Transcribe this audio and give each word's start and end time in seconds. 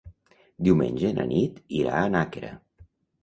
Diumenge 0.67 1.11
na 1.17 1.27
Nit 1.33 1.59
irà 1.81 1.99
a 2.05 2.09
Nàquera. 2.17 2.51